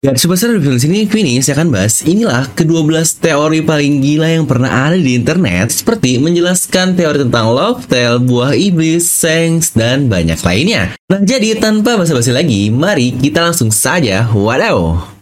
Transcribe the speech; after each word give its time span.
Garis 0.00 0.24
besar 0.24 0.56
di 0.56 0.80
sini, 0.80 1.04
Vini 1.04 1.44
saya 1.44 1.60
akan 1.60 1.76
bahas 1.76 2.00
inilah 2.08 2.48
ke-12 2.56 3.20
teori 3.20 3.60
paling 3.60 4.00
gila 4.00 4.32
yang 4.32 4.48
pernah 4.48 4.88
ada 4.88 4.96
di 4.96 5.12
internet 5.12 5.76
seperti 5.76 6.16
menjelaskan 6.16 6.96
teori 6.96 7.28
tentang 7.28 7.52
love 7.52 7.84
tale, 7.84 8.16
buah 8.16 8.56
iblis, 8.56 9.04
sengs, 9.04 9.76
dan 9.76 10.08
banyak 10.08 10.40
lainnya. 10.40 10.96
Nah 11.04 11.20
jadi 11.20 11.52
tanpa 11.60 12.00
basa-basi 12.00 12.32
lagi, 12.32 12.72
mari 12.72 13.12
kita 13.12 13.44
langsung 13.44 13.68
saja 13.68 14.24
wadaw! 14.32 15.19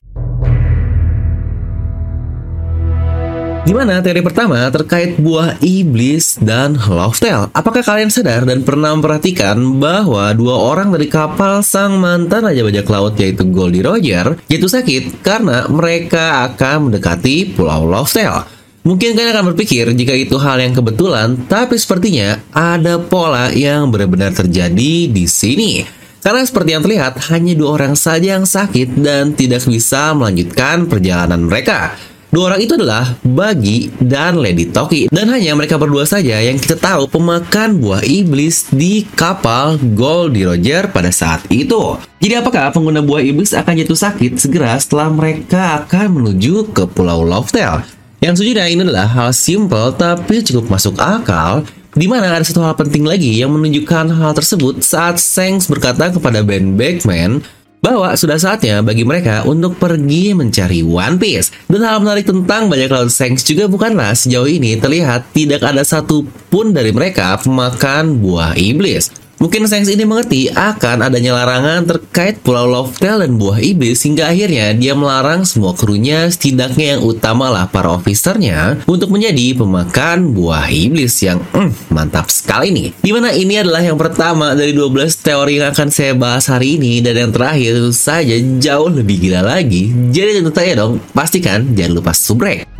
Gimana 3.68 4.00
teori 4.00 4.24
pertama 4.24 4.64
terkait 4.72 5.20
buah 5.20 5.60
iblis 5.60 6.40
dan 6.40 6.72
love 6.88 7.20
tale? 7.20 7.52
Apakah 7.52 7.84
kalian 7.84 8.08
sadar 8.08 8.48
dan 8.48 8.64
pernah 8.64 8.96
memperhatikan 8.96 9.60
bahwa 9.76 10.32
dua 10.32 10.56
orang 10.56 10.88
dari 10.88 11.04
kapal 11.04 11.60
sang 11.60 12.00
mantan 12.00 12.48
Raja 12.48 12.64
Bajak 12.64 12.88
Laut 12.88 13.12
yaitu 13.20 13.44
Goldie 13.44 13.84
Roger 13.84 14.40
jatuh 14.48 14.72
sakit 14.72 15.20
karena 15.20 15.68
mereka 15.68 16.48
akan 16.48 16.88
mendekati 16.88 17.52
Pulau 17.52 17.84
Love 17.84 18.08
Tale? 18.08 18.48
Mungkin 18.88 19.12
kalian 19.12 19.36
akan 19.36 19.46
berpikir 19.52 19.92
jika 19.92 20.16
itu 20.16 20.40
hal 20.40 20.64
yang 20.64 20.72
kebetulan, 20.72 21.36
tapi 21.44 21.76
sepertinya 21.76 22.40
ada 22.56 22.96
pola 22.96 23.52
yang 23.52 23.92
benar-benar 23.92 24.32
terjadi 24.32 25.12
di 25.12 25.28
sini. 25.28 25.84
Karena 26.24 26.40
seperti 26.40 26.72
yang 26.72 26.80
terlihat, 26.80 27.20
hanya 27.28 27.52
dua 27.52 27.76
orang 27.76 27.92
saja 28.00 28.40
yang 28.40 28.48
sakit 28.48 28.96
dan 28.96 29.36
tidak 29.36 29.60
bisa 29.68 30.16
melanjutkan 30.16 30.88
perjalanan 30.88 31.44
mereka. 31.44 32.00
Dua 32.28 32.52
orang 32.52 32.60
itu 32.60 32.76
adalah 32.76 33.16
Bagi 33.24 33.88
dan 34.04 34.36
Lady 34.36 34.68
Toki 34.68 35.08
Dan 35.08 35.32
hanya 35.32 35.56
mereka 35.56 35.80
berdua 35.80 36.04
saja 36.04 36.36
yang 36.44 36.60
kita 36.60 36.76
tahu 36.76 37.08
pemakan 37.08 37.80
buah 37.80 38.04
iblis 38.04 38.68
di 38.68 39.08
kapal 39.16 39.80
Goldie 39.96 40.44
Roger 40.44 40.92
pada 40.92 41.08
saat 41.08 41.48
itu 41.48 41.96
Jadi 42.20 42.34
apakah 42.36 42.68
pengguna 42.68 43.00
buah 43.00 43.24
iblis 43.24 43.56
akan 43.56 43.80
jatuh 43.80 43.96
sakit 43.96 44.36
segera 44.36 44.76
setelah 44.76 45.08
mereka 45.08 45.84
akan 45.84 46.20
menuju 46.20 46.76
ke 46.76 46.84
Pulau 46.84 47.24
Loftel? 47.24 47.80
Yang 48.20 48.42
sejujurnya 48.42 48.66
ini 48.68 48.82
adalah 48.84 49.08
hal 49.08 49.30
simple 49.32 49.94
tapi 49.96 50.44
cukup 50.44 50.68
masuk 50.68 51.00
akal 51.00 51.64
di 51.96 52.04
mana 52.04 52.30
ada 52.30 52.44
satu 52.44 52.60
hal 52.60 52.76
penting 52.76 53.02
lagi 53.02 53.40
yang 53.40 53.50
menunjukkan 53.50 54.12
hal 54.12 54.36
tersebut 54.36 54.84
saat 54.84 55.16
Sengs 55.16 55.66
berkata 55.66 56.12
kepada 56.12 56.44
Ben 56.44 56.76
Beckman 56.76 57.40
bahwa 57.78 58.10
sudah 58.14 58.38
saatnya 58.38 58.82
bagi 58.82 59.06
mereka 59.06 59.46
untuk 59.46 59.78
pergi 59.78 60.34
mencari 60.34 60.82
One 60.82 61.16
Piece. 61.18 61.54
Dan 61.70 61.86
hal 61.86 62.02
menarik 62.02 62.26
tentang 62.26 62.66
banyak 62.66 62.90
laut 62.90 63.12
Shanks 63.14 63.46
juga 63.46 63.70
bukanlah 63.70 64.14
sejauh 64.14 64.48
ini 64.48 64.78
terlihat 64.78 65.30
tidak 65.34 65.62
ada 65.62 65.82
satu 65.86 66.26
pun 66.50 66.74
dari 66.74 66.90
mereka 66.90 67.38
pemakan 67.38 68.18
buah 68.18 68.58
iblis. 68.58 69.27
Mungkin 69.38 69.70
Shanks 69.70 69.86
ini 69.86 70.02
mengerti 70.02 70.50
akan 70.50 71.06
adanya 71.06 71.30
larangan 71.38 71.86
terkait 71.86 72.42
Pulau 72.42 72.66
Loftel 72.66 73.22
dan 73.22 73.38
buah 73.38 73.62
iblis 73.62 74.02
hingga 74.02 74.26
akhirnya 74.34 74.74
dia 74.74 74.98
melarang 74.98 75.46
semua 75.46 75.78
krunya 75.78 76.26
setidaknya 76.26 76.98
yang 76.98 77.06
utamalah 77.06 77.70
para 77.70 77.94
officernya 77.94 78.82
untuk 78.90 79.14
menjadi 79.14 79.54
pemakan 79.54 80.34
buah 80.34 80.66
iblis 80.66 81.22
yang 81.22 81.38
mm, 81.54 81.94
mantap 81.94 82.26
sekali 82.34 82.74
nih. 82.74 82.88
Di 82.98 83.10
mana 83.14 83.30
ini 83.30 83.62
adalah 83.62 83.78
yang 83.78 83.94
pertama 83.94 84.58
dari 84.58 84.74
12 84.74 85.22
teori 85.22 85.62
yang 85.62 85.70
akan 85.70 85.88
saya 85.94 86.18
bahas 86.18 86.50
hari 86.50 86.74
ini 86.74 86.98
dan 86.98 87.14
yang 87.14 87.30
terakhir 87.30 87.78
saja 87.94 88.34
jauh 88.58 88.90
lebih 88.90 89.22
gila 89.22 89.46
lagi. 89.46 89.94
Jadi 90.10 90.42
tentu 90.42 90.50
saja 90.50 90.82
dong, 90.82 90.98
pastikan 91.14 91.62
jangan 91.78 91.94
lupa 91.94 92.10
subscribe. 92.10 92.77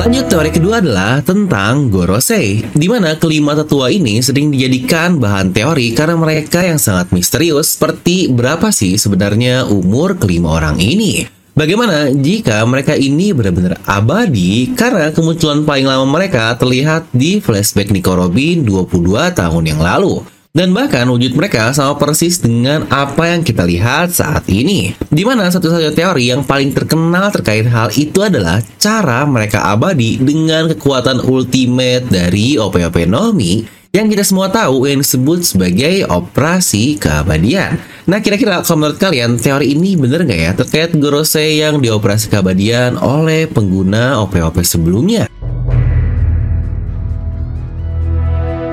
Lanjut 0.00 0.32
teori 0.32 0.48
kedua 0.48 0.80
adalah 0.80 1.20
tentang 1.20 1.92
Gorosei, 1.92 2.64
di 2.72 2.88
mana 2.88 3.20
kelima 3.20 3.52
tetua 3.52 3.92
ini 3.92 4.24
sering 4.24 4.48
dijadikan 4.48 5.20
bahan 5.20 5.52
teori 5.52 5.92
karena 5.92 6.16
mereka 6.16 6.64
yang 6.64 6.80
sangat 6.80 7.12
misterius 7.12 7.76
seperti 7.76 8.32
berapa 8.32 8.72
sih 8.72 8.96
sebenarnya 8.96 9.68
umur 9.68 10.16
kelima 10.16 10.56
orang 10.56 10.80
ini. 10.80 11.28
Bagaimana 11.52 12.08
jika 12.16 12.64
mereka 12.64 12.96
ini 12.96 13.36
benar-benar 13.36 13.76
abadi 13.84 14.72
karena 14.72 15.12
kemunculan 15.12 15.68
paling 15.68 15.84
lama 15.84 16.08
mereka 16.08 16.56
terlihat 16.56 17.12
di 17.12 17.44
flashback 17.44 17.92
Nico 17.92 18.16
Robin 18.16 18.64
22 18.64 19.36
tahun 19.36 19.64
yang 19.68 19.84
lalu. 19.84 20.39
Dan 20.50 20.74
bahkan 20.74 21.06
wujud 21.06 21.38
mereka 21.38 21.70
sama 21.70 21.94
persis 21.94 22.42
dengan 22.42 22.82
apa 22.90 23.30
yang 23.30 23.46
kita 23.46 23.62
lihat 23.62 24.10
saat 24.10 24.50
ini. 24.50 24.98
Di 25.06 25.22
mana 25.22 25.46
satu-satunya 25.46 25.94
teori 25.94 26.34
yang 26.34 26.42
paling 26.42 26.74
terkenal 26.74 27.30
terkait 27.30 27.70
hal 27.70 27.94
itu 27.94 28.18
adalah 28.18 28.58
cara 28.74 29.22
mereka 29.30 29.70
abadi 29.70 30.18
dengan 30.18 30.66
kekuatan 30.74 31.22
ultimate 31.22 32.10
dari 32.10 32.58
OP-OP 32.58 33.06
Nomi 33.06 33.78
yang 33.94 34.10
kita 34.10 34.26
semua 34.26 34.50
tahu 34.50 34.90
yang 34.90 35.06
disebut 35.06 35.46
sebagai 35.46 36.10
operasi 36.10 36.98
keabadian. 36.98 37.78
Nah 38.10 38.18
kira-kira 38.18 38.66
kalau 38.66 38.82
menurut 38.82 38.98
kalian 38.98 39.38
teori 39.38 39.78
ini 39.78 39.94
bener 39.94 40.26
nggak 40.26 40.40
ya 40.42 40.52
terkait 40.58 40.90
Gorosei 40.98 41.62
yang 41.62 41.78
dioperasi 41.78 42.26
keabadian 42.26 42.98
oleh 42.98 43.46
pengguna 43.46 44.18
OP-OP 44.26 44.66
sebelumnya? 44.66 45.29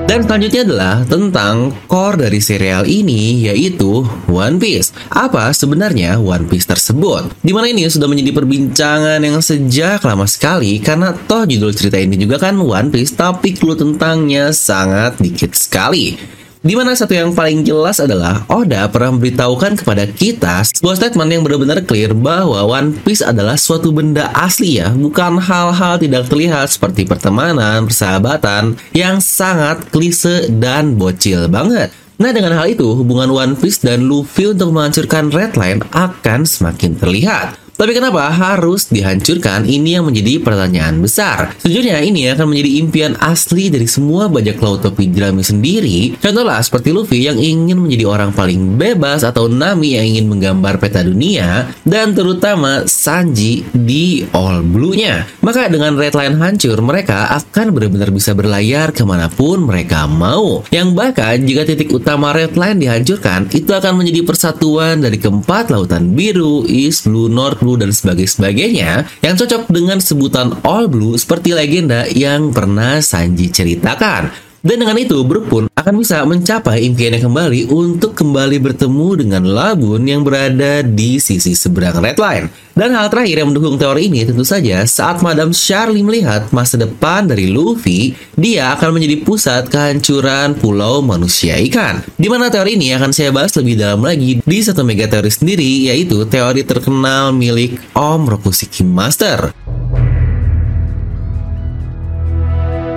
Dan 0.08 0.24
selanjutnya 0.24 0.64
adalah 0.64 0.96
tentang 1.04 1.68
core 1.84 2.16
dari 2.16 2.40
serial 2.40 2.88
ini 2.88 3.44
yaitu 3.44 4.08
One 4.24 4.56
Piece. 4.56 4.96
Apa 5.12 5.52
sebenarnya 5.52 6.16
One 6.16 6.48
Piece 6.48 6.64
tersebut? 6.64 7.36
Di 7.44 7.52
mana 7.52 7.68
ini 7.68 7.84
sudah 7.84 8.08
menjadi 8.08 8.32
perbincangan 8.32 9.20
yang 9.20 9.36
sejak 9.44 10.00
lama 10.08 10.24
sekali 10.24 10.80
karena 10.80 11.12
toh 11.12 11.44
judul 11.44 11.76
cerita 11.76 12.00
ini 12.00 12.16
juga 12.16 12.40
kan 12.40 12.56
One 12.56 12.88
Piece 12.88 13.20
tapi 13.20 13.52
clue 13.52 13.76
tentangnya 13.76 14.48
sangat 14.56 15.20
dikit 15.20 15.52
sekali. 15.52 16.37
Di 16.58 16.74
mana 16.74 16.90
satu 16.90 17.14
yang 17.14 17.38
paling 17.38 17.62
jelas 17.62 18.02
adalah 18.02 18.42
Oda 18.50 18.90
pernah 18.90 19.14
memberitahukan 19.14 19.78
kepada 19.78 20.10
kita 20.10 20.66
sebuah 20.66 20.98
statement 20.98 21.30
yang 21.30 21.42
benar-benar 21.46 21.86
clear 21.86 22.10
bahwa 22.10 22.66
One 22.66 22.98
Piece 22.98 23.22
adalah 23.22 23.54
suatu 23.54 23.94
benda 23.94 24.34
asli 24.34 24.82
ya, 24.82 24.90
bukan 24.90 25.38
hal-hal 25.38 26.02
tidak 26.02 26.26
terlihat 26.26 26.66
seperti 26.66 27.06
pertemanan, 27.06 27.86
persahabatan 27.86 28.74
yang 28.90 29.22
sangat 29.22 29.86
klise 29.94 30.50
dan 30.50 30.98
bocil 30.98 31.46
banget. 31.46 31.94
Nah 32.18 32.34
dengan 32.34 32.58
hal 32.58 32.74
itu, 32.74 32.90
hubungan 32.98 33.30
One 33.30 33.54
Piece 33.54 33.78
dan 33.78 34.10
Luffy 34.10 34.50
untuk 34.50 34.74
menghancurkan 34.74 35.30
Red 35.30 35.54
Line 35.54 35.86
akan 35.94 36.42
semakin 36.42 36.98
terlihat. 36.98 37.67
Tapi 37.78 37.94
kenapa 37.94 38.26
harus 38.34 38.90
dihancurkan? 38.90 39.62
Ini 39.62 40.02
yang 40.02 40.10
menjadi 40.10 40.42
pertanyaan 40.42 40.98
besar. 40.98 41.54
Sejujurnya 41.62 42.02
ini 42.02 42.26
akan 42.26 42.50
menjadi 42.50 42.70
impian 42.82 43.14
asli 43.22 43.70
dari 43.70 43.86
semua 43.86 44.26
bajak 44.26 44.58
laut 44.58 44.82
topi 44.82 45.06
jerami 45.06 45.46
sendiri. 45.46 46.18
Contohlah 46.18 46.58
seperti 46.58 46.90
Luffy 46.90 47.30
yang 47.30 47.38
ingin 47.38 47.78
menjadi 47.78 48.10
orang 48.10 48.34
paling 48.34 48.74
bebas 48.74 49.22
atau 49.22 49.46
Nami 49.46 49.94
yang 49.94 50.10
ingin 50.10 50.26
menggambar 50.26 50.82
peta 50.82 51.06
dunia 51.06 51.70
dan 51.86 52.18
terutama 52.18 52.82
Sanji 52.90 53.62
di 53.70 54.26
All 54.34 54.66
Blue-nya. 54.66 55.30
Maka 55.46 55.70
dengan 55.70 55.94
Red 55.94 56.18
Line 56.18 56.34
hancur, 56.34 56.82
mereka 56.82 57.30
akan 57.30 57.70
benar-benar 57.70 58.10
bisa 58.10 58.34
berlayar 58.34 58.90
ke 58.90 59.06
mana 59.06 59.30
pun 59.30 59.62
mereka 59.62 60.10
mau. 60.10 60.66
Yang 60.74 60.98
bahkan 60.98 61.46
jika 61.46 61.62
titik 61.62 61.94
utama 61.94 62.34
Red 62.34 62.58
Line 62.58 62.82
dihancurkan, 62.82 63.54
itu 63.54 63.70
akan 63.70 64.02
menjadi 64.02 64.26
persatuan 64.26 64.98
dari 64.98 65.22
keempat 65.22 65.70
lautan 65.70 66.18
biru, 66.18 66.66
East, 66.66 67.06
Blue, 67.06 67.30
North, 67.30 67.67
Blue 67.68 67.76
dan 67.76 67.92
sebagainya 67.92 69.04
yang 69.20 69.36
cocok 69.36 69.68
dengan 69.68 70.00
sebutan 70.00 70.56
All 70.64 70.88
Blue 70.88 71.20
seperti 71.20 71.52
legenda 71.52 72.08
yang 72.08 72.48
pernah 72.48 73.04
Sanji 73.04 73.52
ceritakan. 73.52 74.47
Dan 74.58 74.82
dengan 74.82 74.98
itu, 74.98 75.22
Brook 75.22 75.46
pun 75.46 75.64
akan 75.70 75.94
bisa 76.02 76.26
mencapai 76.26 76.82
impiannya 76.90 77.22
kembali 77.22 77.60
untuk 77.70 78.18
kembali 78.18 78.58
bertemu 78.58 79.08
dengan 79.22 79.46
Labun 79.46 80.02
yang 80.02 80.26
berada 80.26 80.82
di 80.82 81.22
sisi 81.22 81.54
seberang 81.54 82.02
Red 82.02 82.18
Line. 82.18 82.50
Dan 82.74 82.90
hal 82.94 83.06
terakhir 83.06 83.42
yang 83.42 83.54
mendukung 83.54 83.78
teori 83.78 84.10
ini 84.10 84.26
tentu 84.26 84.42
saja 84.42 84.82
saat 84.86 85.22
Madam 85.22 85.54
Charlie 85.54 86.02
melihat 86.02 86.50
masa 86.50 86.74
depan 86.74 87.30
dari 87.30 87.46
Luffy, 87.46 88.18
dia 88.34 88.74
akan 88.74 88.98
menjadi 88.98 89.22
pusat 89.22 89.70
kehancuran 89.70 90.58
pulau 90.58 91.06
manusia 91.06 91.54
ikan. 91.62 92.02
Di 92.18 92.26
mana 92.26 92.50
teori 92.50 92.74
ini 92.74 92.90
akan 92.98 93.14
saya 93.14 93.30
bahas 93.30 93.54
lebih 93.54 93.78
dalam 93.78 94.02
lagi 94.02 94.42
di 94.42 94.58
satu 94.58 94.82
mega 94.82 95.06
teori 95.06 95.30
sendiri, 95.30 95.90
yaitu 95.90 96.22
teori 96.26 96.66
terkenal 96.66 97.30
milik 97.30 97.78
Om 97.94 98.26
Rokushiki 98.26 98.82
Master. 98.82 99.54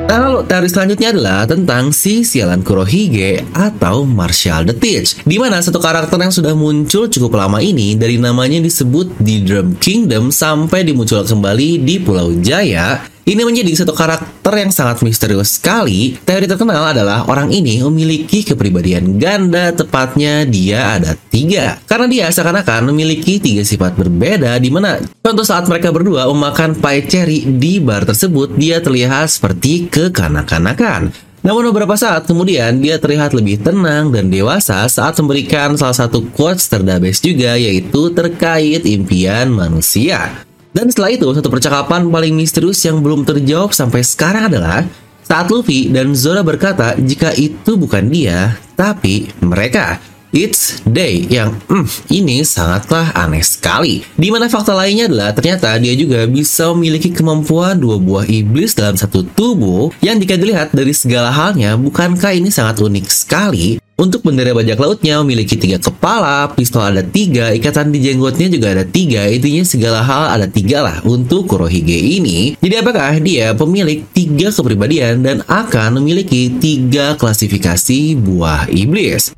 Lalu 0.10 0.48
teori 0.48 0.70
selanjutnya 0.72 1.12
adalah 1.12 1.44
tentang 1.46 1.92
si 1.92 2.24
sialan 2.24 2.64
Kurohige 2.66 3.44
atau 3.52 4.08
Marshall 4.08 4.72
the 4.72 4.76
Teach, 4.76 5.22
di 5.28 5.38
mana 5.38 5.60
satu 5.60 5.78
karakter 5.78 6.18
yang 6.18 6.34
sudah 6.34 6.56
muncul 6.56 7.12
cukup 7.12 7.36
lama 7.36 7.60
ini 7.60 8.00
dari 8.00 8.16
namanya 8.16 8.64
disebut 8.64 9.20
di 9.20 9.44
Drum 9.44 9.78
Kingdom 9.78 10.32
sampai 10.32 10.88
dimunculkan 10.88 11.28
kembali 11.28 11.84
di 11.84 12.00
Pulau 12.02 12.34
Jaya 12.40 13.12
ini 13.22 13.42
menjadi 13.46 13.72
satu 13.78 13.94
karakter 13.94 14.54
yang 14.58 14.74
sangat 14.74 15.06
misterius 15.06 15.62
sekali. 15.62 16.18
Teori 16.26 16.50
terkenal 16.50 16.90
adalah 16.90 17.30
orang 17.30 17.54
ini 17.54 17.78
memiliki 17.86 18.42
kepribadian 18.42 19.22
ganda, 19.22 19.70
tepatnya 19.70 20.42
dia 20.50 20.98
ada 20.98 21.14
tiga. 21.30 21.78
Karena 21.86 22.10
dia 22.10 22.26
seakan-akan 22.34 22.90
memiliki 22.90 23.38
tiga 23.38 23.62
sifat 23.62 23.94
berbeda, 23.94 24.58
di 24.58 24.74
mana 24.74 24.98
contoh 25.22 25.46
saat 25.46 25.70
mereka 25.70 25.94
berdua 25.94 26.26
memakan 26.34 26.74
pie 26.74 27.06
cherry 27.06 27.46
di 27.46 27.78
bar 27.78 28.10
tersebut, 28.10 28.58
dia 28.58 28.82
terlihat 28.82 29.30
seperti 29.30 29.86
kekanak-kanakan. 29.94 31.14
Namun 31.42 31.74
beberapa 31.74 31.98
saat 31.98 32.30
kemudian 32.30 32.78
dia 32.82 33.02
terlihat 33.02 33.34
lebih 33.34 33.66
tenang 33.66 34.14
dan 34.14 34.30
dewasa 34.30 34.86
saat 34.86 35.18
memberikan 35.18 35.74
salah 35.74 35.98
satu 35.98 36.22
quotes 36.38 36.70
terdabes 36.70 37.18
juga 37.18 37.58
yaitu 37.58 38.14
terkait 38.14 38.86
impian 38.86 39.50
manusia. 39.50 40.46
Dan 40.72 40.88
setelah 40.88 41.12
itu, 41.12 41.28
satu 41.36 41.52
percakapan 41.52 42.08
paling 42.08 42.32
misterius 42.32 42.80
yang 42.88 43.04
belum 43.04 43.28
terjawab 43.28 43.76
sampai 43.76 44.08
sekarang 44.08 44.48
adalah 44.48 44.88
saat 45.22 45.52
Luffy 45.52 45.92
dan 45.92 46.16
Zora 46.16 46.44
berkata 46.44 46.96
jika 46.96 47.36
itu 47.36 47.76
bukan 47.76 48.08
dia, 48.08 48.56
tapi 48.76 49.32
mereka. 49.44 50.11
It's 50.32 50.80
Day 50.88 51.28
yang 51.28 51.60
hmm, 51.68 51.84
ini 52.08 52.48
sangatlah 52.48 53.12
aneh 53.12 53.44
sekali. 53.44 54.08
Di 54.16 54.32
mana 54.32 54.48
fakta 54.48 54.72
lainnya 54.72 55.12
adalah 55.12 55.36
ternyata 55.36 55.76
dia 55.76 55.92
juga 55.92 56.24
bisa 56.24 56.72
memiliki 56.72 57.12
kemampuan 57.12 57.76
dua 57.76 58.00
buah 58.00 58.24
iblis 58.32 58.72
dalam 58.72 58.96
satu 58.96 59.28
tubuh 59.28 59.92
yang 60.00 60.24
jika 60.24 60.40
dilihat 60.40 60.72
dari 60.72 60.96
segala 60.96 61.36
halnya 61.36 61.76
bukankah 61.76 62.32
ini 62.32 62.48
sangat 62.48 62.80
unik 62.80 63.08
sekali? 63.12 63.84
Untuk 64.02 64.26
bendera 64.26 64.56
bajak 64.58 64.82
lautnya 64.82 65.22
memiliki 65.22 65.54
tiga 65.54 65.78
kepala, 65.78 66.50
pistol 66.58 66.82
ada 66.82 67.06
tiga, 67.06 67.54
ikatan 67.54 67.94
di 67.94 68.02
jenggotnya 68.02 68.50
juga 68.50 68.74
ada 68.74 68.82
tiga, 68.82 69.30
intinya 69.30 69.62
segala 69.62 70.02
hal 70.02 70.42
ada 70.42 70.50
tiga 70.50 70.82
lah 70.82 70.98
untuk 71.06 71.46
Kurohige 71.46 72.02
ini. 72.02 72.58
Jadi 72.58 72.82
apakah 72.82 73.22
dia 73.22 73.54
pemilik 73.54 74.02
tiga 74.10 74.50
kepribadian 74.50 75.22
dan 75.22 75.38
akan 75.46 76.02
memiliki 76.02 76.50
tiga 76.58 77.14
klasifikasi 77.14 78.18
buah 78.18 78.74
iblis? 78.74 79.38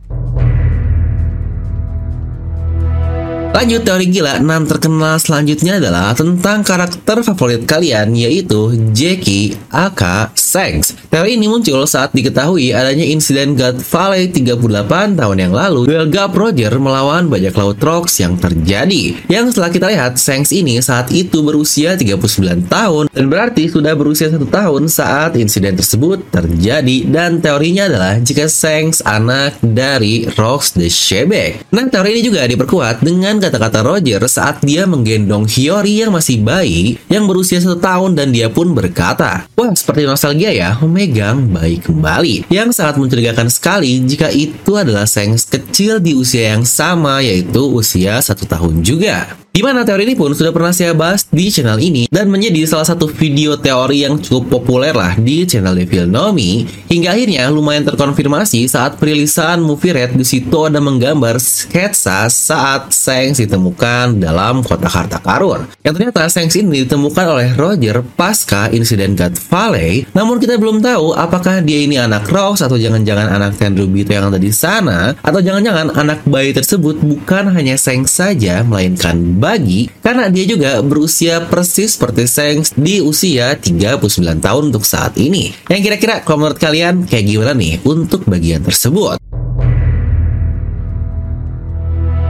Lanjut 3.53 3.85
teori 3.85 4.09
gila 4.09 4.41
6 4.41 4.65
terkenal 4.65 5.21
selanjutnya 5.21 5.77
adalah 5.77 6.17
tentang 6.17 6.65
karakter 6.65 7.21
favorit 7.21 7.69
kalian 7.69 8.09
yaitu 8.17 8.73
Jackie 8.97 9.53
aka 9.69 10.33
Shanks. 10.33 10.97
Teori 11.13 11.37
ini 11.37 11.45
muncul 11.45 11.85
saat 11.85 12.17
diketahui 12.17 12.73
adanya 12.73 13.05
insiden 13.05 13.53
God 13.53 13.77
Valley 13.85 14.33
38 14.33 15.17
tahun 15.17 15.37
yang 15.37 15.53
lalu 15.53 15.85
duel 15.85 16.09
Gap 16.09 16.33
Roger 16.33 16.73
melawan 16.81 17.29
bajak 17.29 17.53
laut 17.53 17.77
Rocks 17.77 18.17
yang 18.17 18.41
terjadi. 18.41 19.21
Yang 19.29 19.53
setelah 19.53 19.69
kita 19.69 19.85
lihat 19.93 20.13
Shanks 20.17 20.49
ini 20.49 20.81
saat 20.81 21.13
itu 21.13 21.45
berusia 21.45 21.93
39 21.93 22.65
tahun 22.65 23.05
dan 23.13 23.25
berarti 23.29 23.69
sudah 23.69 23.93
berusia 23.93 24.33
satu 24.33 24.49
tahun 24.49 24.89
saat 24.89 25.37
insiden 25.37 25.77
tersebut 25.77 26.25
terjadi 26.33 27.05
dan 27.05 27.37
teorinya 27.37 27.85
adalah 27.85 28.17
jika 28.17 28.49
Shanks 28.49 29.05
anak 29.05 29.61
dari 29.61 30.25
Rocks 30.33 30.73
the 30.73 30.89
Shebek. 30.89 31.69
Nah 31.69 31.85
teori 31.85 32.17
ini 32.17 32.21
juga 32.25 32.49
diperkuat 32.49 33.05
dengan 33.05 33.42
kata-kata 33.43 33.83
Roger 33.83 34.23
saat 34.31 34.63
dia 34.63 34.87
menggendong 34.87 35.43
Hiyori 35.43 36.05
yang 36.05 36.15
masih 36.15 36.39
bayi 36.39 36.95
yang 37.11 37.27
berusia 37.27 37.59
satu 37.59 37.75
tahun 37.81 38.15
dan 38.15 38.31
dia 38.31 38.47
pun 38.47 38.71
berkata, 38.71 39.43
Wah, 39.59 39.71
seperti 39.75 40.07
nostalgia 40.07 40.55
ya, 40.55 40.79
memegang 40.79 41.51
bayi 41.51 41.83
kembali. 41.83 42.47
Yang 42.47 42.79
sangat 42.79 42.95
mencurigakan 43.01 43.51
sekali 43.51 43.99
jika 44.07 44.31
itu 44.31 44.79
adalah 44.79 45.03
Sengs 45.03 45.43
kecil 45.49 45.99
di 45.99 46.15
usia 46.15 46.55
yang 46.55 46.63
sama 46.63 47.19
yaitu 47.19 47.67
usia 47.67 48.23
satu 48.23 48.47
tahun 48.47 48.79
juga. 48.85 49.42
Di 49.53 49.61
mana 49.61 49.85
teori 49.85 50.09
ini 50.09 50.17
pun 50.17 50.33
sudah 50.33 50.49
pernah 50.49 50.73
saya 50.73 50.97
bahas 50.97 51.29
di 51.29 51.45
channel 51.53 51.77
ini 51.77 52.09
dan 52.09 52.25
menjadi 52.25 52.65
salah 52.65 52.89
satu 52.89 53.05
video 53.05 53.53
teori 53.53 54.01
yang 54.01 54.17
cukup 54.17 54.49
populer 54.57 54.97
lah 54.97 55.13
di 55.13 55.45
channel 55.45 55.77
Devil 55.77 56.09
Nomi 56.09 56.65
hingga 56.89 57.13
akhirnya 57.13 57.53
lumayan 57.53 57.85
terkonfirmasi 57.85 58.65
saat 58.65 58.97
perilisan 58.97 59.61
movie 59.61 59.93
red 59.93 60.17
di 60.17 60.25
situ 60.25 60.57
ada 60.65 60.81
menggambar 60.81 61.37
sketsa 61.37 62.33
saat 62.33 62.89
Sengs 62.97 63.37
ditemukan 63.45 64.17
dalam 64.17 64.65
kotak 64.65 64.89
harta 64.89 65.21
karun. 65.21 65.69
Yang 65.85 66.01
ternyata 66.01 66.25
Sengs 66.33 66.57
ini 66.57 66.89
ditemukan 66.89 67.25
oleh 67.37 67.53
Roger 67.53 68.01
pasca 68.01 68.73
insiden 68.73 69.13
God 69.13 69.37
Valley, 69.37 70.09
namun 70.17 70.41
kita 70.41 70.57
belum 70.57 70.81
tahu 70.81 71.13
apakah 71.13 71.61
dia 71.61 71.85
ini 71.85 72.01
anak 72.01 72.25
Rose 72.25 72.65
atau 72.65 72.73
jangan-jangan 72.73 73.29
anak 73.29 73.53
Tenryubito 73.61 74.17
yang 74.17 74.33
ada 74.33 74.41
di 74.41 74.49
sana 74.49 75.13
atau 75.21 75.37
jangan-jangan 75.45 75.93
anak 75.93 76.25
bayi 76.25 76.57
tersebut 76.57 76.97
bukan 77.05 77.53
hanya 77.53 77.77
Sengs 77.77 78.17
saja 78.17 78.65
melainkan 78.65 79.42
bagi 79.43 79.91
karena 79.99 80.31
dia 80.31 80.47
juga 80.47 80.79
berusia 80.79 81.43
persis 81.43 81.99
seperti 81.99 82.23
Sengs 82.23 82.71
di 82.79 83.03
usia 83.03 83.59
39 83.59 84.39
tahun 84.39 84.63
untuk 84.71 84.87
saat 84.87 85.19
ini. 85.19 85.51
Yang 85.67 85.81
kira-kira 85.91 86.15
kalau 86.23 86.47
menurut 86.47 86.59
kalian 86.63 87.03
kayak 87.03 87.27
gimana 87.27 87.51
nih 87.51 87.83
untuk 87.83 88.23
bagian 88.23 88.63
tersebut? 88.63 89.22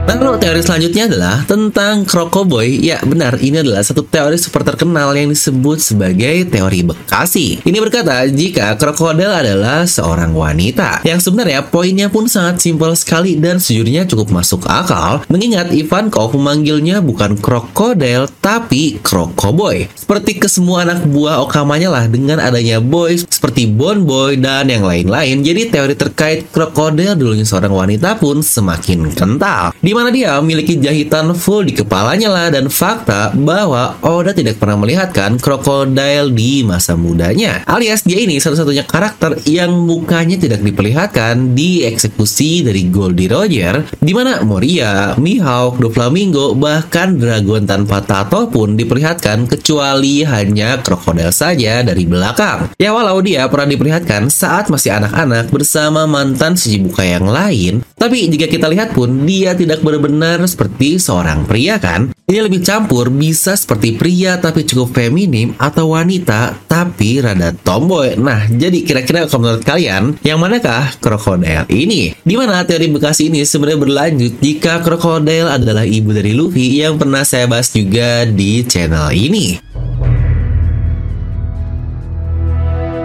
Lalu 0.04 0.36
teori 0.36 0.60
selanjutnya 0.60 1.08
adalah 1.08 1.36
tentang 1.48 2.04
Krokoboy. 2.04 2.76
Ya 2.76 3.00
benar, 3.00 3.40
ini 3.40 3.64
adalah 3.64 3.80
satu 3.80 4.04
teori 4.04 4.36
super 4.36 4.60
terkenal 4.60 5.16
yang 5.16 5.32
disebut 5.32 5.80
sebagai 5.80 6.44
teori 6.44 6.84
Bekasi. 6.84 7.64
Ini 7.64 7.78
berkata 7.80 8.28
jika 8.28 8.76
krokodil 8.76 9.32
adalah 9.32 9.88
seorang 9.88 10.36
wanita. 10.36 11.00
Yang 11.08 11.24
sebenarnya 11.24 11.64
poinnya 11.64 12.12
pun 12.12 12.28
sangat 12.28 12.60
simpel 12.60 12.92
sekali 12.92 13.40
dan 13.40 13.56
sejujurnya 13.56 14.04
cukup 14.04 14.28
masuk 14.28 14.68
akal. 14.68 15.24
Mengingat 15.32 15.72
Ivan 15.72 16.12
Kok 16.12 16.36
memanggilnya 16.36 17.00
bukan 17.00 17.40
krokodil 17.40 18.28
tapi 18.44 19.00
Krokoboy. 19.00 19.88
Seperti 19.96 20.36
ke 20.36 20.52
semua 20.52 20.84
anak 20.84 21.08
buah 21.08 21.40
Okamanya 21.48 21.88
lah 21.88 22.04
dengan 22.12 22.44
adanya 22.44 22.76
boy 22.76 23.16
seperti 23.16 23.64
Bon 23.64 24.04
Boy 24.04 24.36
dan 24.36 24.68
yang 24.68 24.84
lain-lain. 24.84 25.40
Jadi 25.40 25.72
teori 25.72 25.96
terkait 25.96 26.52
krokodil 26.52 27.16
dulunya 27.16 27.48
seorang 27.48 27.72
wanita 27.72 28.20
pun 28.20 28.44
semakin 28.44 29.08
kental. 29.16 29.72
Di 29.80 29.93
mana 29.94 30.10
dia 30.10 30.34
memiliki 30.42 30.74
jahitan 30.74 31.30
full 31.38 31.62
di 31.62 31.70
kepalanya 31.70 32.26
lah 32.26 32.50
dan 32.50 32.66
fakta 32.66 33.30
bahwa 33.30 33.94
Oda 34.02 34.34
tidak 34.34 34.58
pernah 34.58 34.82
melihatkan 34.82 35.38
krokodil 35.38 36.34
di 36.34 36.66
masa 36.66 36.98
mudanya. 36.98 37.62
Alias 37.70 38.02
dia 38.02 38.18
ini 38.18 38.42
satu-satunya 38.42 38.82
karakter 38.90 39.38
yang 39.46 39.70
mukanya 39.70 40.34
tidak 40.34 40.66
diperlihatkan 40.66 41.54
di 41.54 41.86
eksekusi 41.86 42.66
dari 42.66 42.90
Goldie 42.90 43.30
Roger, 43.30 43.86
di 44.02 44.10
mana 44.10 44.42
Moria, 44.42 45.14
Mihawk, 45.14 45.78
Doflamingo, 45.78 46.58
bahkan 46.58 47.14
Dragon 47.14 47.62
tanpa 47.62 48.02
tato 48.02 48.50
pun 48.50 48.74
diperlihatkan 48.74 49.46
kecuali 49.46 50.26
hanya 50.26 50.82
krokodil 50.82 51.30
saja 51.30 51.86
dari 51.86 52.02
belakang. 52.02 52.74
Ya 52.82 52.90
walau 52.90 53.22
dia 53.22 53.46
pernah 53.46 53.70
diperlihatkan 53.70 54.26
saat 54.26 54.66
masih 54.66 54.98
anak-anak 54.98 55.54
bersama 55.54 56.10
mantan 56.10 56.58
Shichibuka 56.58 57.06
yang 57.06 57.30
lain, 57.30 57.86
tapi 57.94 58.26
jika 58.26 58.50
kita 58.50 58.66
lihat 58.66 58.90
pun 58.96 59.28
dia 59.28 59.54
tidak 59.54 59.83
benar-benar 59.84 60.40
seperti 60.48 60.96
seorang 60.96 61.44
pria 61.44 61.76
kan? 61.76 62.10
Ini 62.24 62.40
lebih 62.40 62.64
campur, 62.64 63.12
bisa 63.12 63.52
seperti 63.52 64.00
pria 64.00 64.40
tapi 64.40 64.64
cukup 64.64 64.96
feminim 64.96 65.52
atau 65.60 65.92
wanita 65.92 66.56
tapi 66.64 67.20
rada 67.20 67.52
tomboy. 67.52 68.16
Nah, 68.16 68.48
jadi 68.48 68.80
kira-kira 68.80 69.28
kalau 69.28 69.44
menurut 69.44 69.64
kalian, 69.68 70.16
yang 70.24 70.40
manakah 70.40 70.88
krokodil 71.04 71.68
ini? 71.68 72.16
Di 72.24 72.34
mana 72.40 72.64
teori 72.64 72.88
bekas 72.88 73.20
ini 73.20 73.44
sebenarnya 73.44 73.76
berlanjut 73.76 74.32
jika 74.40 74.80
krokodil 74.80 75.52
adalah 75.52 75.84
ibu 75.84 76.16
dari 76.16 76.32
Luffy 76.32 76.80
yang 76.80 76.96
pernah 76.96 77.20
saya 77.28 77.44
bahas 77.44 77.68
juga 77.68 78.24
di 78.24 78.64
channel 78.64 79.12
ini. 79.12 79.60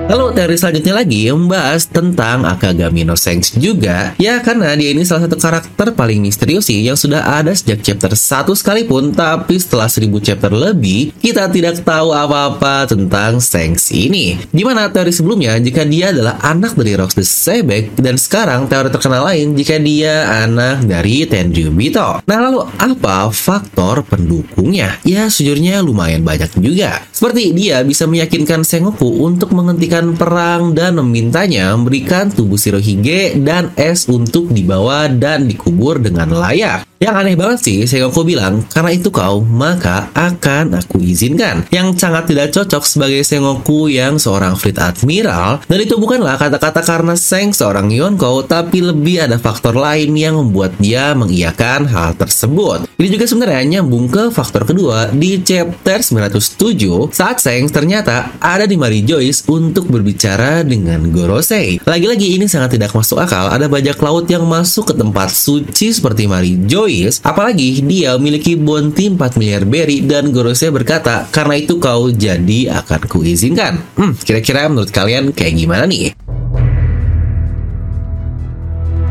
Lalu 0.09 0.33
teori 0.33 0.57
selanjutnya 0.57 0.93
lagi 0.97 1.29
membahas 1.29 1.85
tentang 1.85 2.41
Akagami 2.41 3.05
no 3.05 3.13
Sengs 3.13 3.53
juga. 3.53 4.17
Ya 4.17 4.41
karena 4.41 4.73
dia 4.73 4.89
ini 4.89 5.05
salah 5.05 5.29
satu 5.29 5.37
karakter 5.37 5.93
paling 5.93 6.17
misterius 6.17 6.65
sih 6.65 6.81
yang 6.81 6.97
sudah 6.97 7.21
ada 7.37 7.53
sejak 7.53 7.85
chapter 7.85 8.17
1 8.17 8.49
sekalipun. 8.57 9.13
Tapi 9.13 9.61
setelah 9.61 9.85
1000 9.85 10.09
chapter 10.17 10.49
lebih, 10.49 11.13
kita 11.21 11.45
tidak 11.53 11.85
tahu 11.85 12.09
apa-apa 12.09 12.89
tentang 12.89 13.37
Sengs 13.37 13.93
ini. 13.93 14.41
Di 14.49 14.65
mana 14.65 14.89
teori 14.89 15.13
sebelumnya 15.13 15.61
jika 15.61 15.85
dia 15.85 16.09
adalah 16.09 16.41
anak 16.41 16.73
dari 16.73 16.97
Rox 16.97 17.13
the 17.13 17.21
Sebek 17.21 18.01
dan 18.01 18.17
sekarang 18.17 18.65
teori 18.65 18.89
terkenal 18.89 19.29
lain 19.29 19.53
jika 19.53 19.77
dia 19.77 20.25
anak 20.41 20.89
dari 20.89 21.29
Tenryubito. 21.29 22.25
Nah 22.25 22.37
lalu 22.49 22.65
apa 22.81 23.29
faktor 23.29 24.01
pendukungnya? 24.09 24.97
Ya 25.05 25.29
sejujurnya 25.29 25.85
lumayan 25.85 26.25
banyak 26.25 26.57
juga. 26.57 27.05
Seperti 27.13 27.53
dia 27.53 27.85
bisa 27.85 28.09
meyakinkan 28.09 28.65
Sengoku 28.65 29.21
untuk 29.21 29.53
menghentikan 29.53 29.98
perang 30.15 30.77
dan 30.77 30.99
memintanya 30.99 31.75
memberikan 31.75 32.31
tubuh 32.31 32.55
Shirohige 32.55 33.35
dan 33.41 33.71
es 33.75 34.07
untuk 34.07 34.51
dibawa 34.51 35.11
dan 35.11 35.47
dikubur 35.47 35.99
dengan 35.99 36.31
layak. 36.31 36.89
Yang 36.99 37.15
aneh 37.15 37.35
banget 37.39 37.59
sih, 37.63 37.79
Sengoku 37.87 38.27
bilang, 38.27 38.59
karena 38.75 38.91
itu 38.91 39.07
kau, 39.07 39.39
maka 39.39 40.11
akan 40.11 40.83
aku 40.83 40.99
izinkan. 40.99 41.63
Yang 41.71 41.95
sangat 41.95 42.27
tidak 42.27 42.51
cocok 42.51 42.83
sebagai 42.83 43.23
Sengoku 43.23 43.87
yang 43.87 44.19
seorang 44.19 44.59
Fleet 44.59 44.75
Admiral, 44.75 45.63
dan 45.63 45.79
itu 45.79 45.95
bukanlah 45.95 46.35
kata-kata 46.35 46.83
karena 46.83 47.15
Seng 47.15 47.55
seorang 47.55 47.87
Yonko, 47.87 48.43
tapi 48.43 48.83
lebih 48.83 49.23
ada 49.23 49.39
faktor 49.39 49.79
lain 49.79 50.11
yang 50.11 50.43
membuat 50.43 50.75
dia 50.75 51.15
mengiyakan 51.15 51.87
hal 51.87 52.19
tersebut. 52.19 52.91
Ini 52.99 53.07
juga 53.15 53.25
sebenarnya 53.31 53.79
nyambung 53.79 54.11
ke 54.11 54.27
faktor 54.35 54.67
kedua 54.67 55.07
di 55.15 55.39
chapter 55.39 56.03
907 56.03 57.15
saat 57.15 57.39
Seng 57.39 57.71
ternyata 57.71 58.35
ada 58.43 58.67
di 58.67 58.75
Mary 58.75 59.07
Joyce 59.07 59.47
untuk 59.47 59.87
berbicara 59.89 60.61
dengan 60.61 61.09
Gorosei. 61.09 61.81
Lagi-lagi 61.83 62.37
ini 62.37 62.45
sangat 62.45 62.77
tidak 62.77 62.93
masuk 62.93 63.19
akal, 63.19 63.49
ada 63.49 63.65
bajak 63.65 63.97
laut 63.99 64.29
yang 64.29 64.45
masuk 64.45 64.89
ke 64.89 64.93
tempat 64.95 65.33
suci 65.33 65.91
seperti 65.91 66.29
Mary 66.29 66.55
Joyce 66.69 67.19
apalagi 67.25 67.81
dia 67.83 68.15
memiliki 68.15 68.53
bounty 68.53 69.11
4 69.11 69.39
miliar 69.41 69.63
berry 69.65 70.05
dan 70.05 70.29
Gorosei 70.29 70.69
berkata, 70.69 71.25
karena 71.33 71.57
itu 71.57 71.81
kau 71.81 72.13
jadi 72.13 72.79
akan 72.85 73.09
kuizinkan. 73.09 73.81
Hmm, 73.97 74.13
kira-kira 74.15 74.69
menurut 74.69 74.93
kalian 74.93 75.33
kayak 75.33 75.57
gimana 75.57 75.89
nih? 75.89 76.13